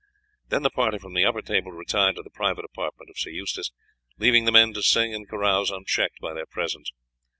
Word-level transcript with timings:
Then 0.49 0.63
the 0.63 0.71
party 0.71 0.97
from 0.97 1.13
the 1.13 1.25
upper 1.25 1.43
table 1.43 1.71
retired 1.71 2.15
to 2.15 2.23
the 2.23 2.31
private 2.31 2.65
apartment 2.65 3.11
of 3.11 3.19
Sir 3.19 3.29
Eustace, 3.29 3.69
leaving 4.17 4.45
the 4.45 4.51
men 4.51 4.73
to 4.73 4.81
sing 4.81 5.13
and 5.13 5.29
carouse 5.29 5.69
unchecked 5.69 6.19
by 6.19 6.33
their 6.33 6.47
presence. 6.47 6.91